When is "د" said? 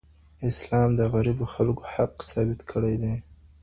0.95-1.01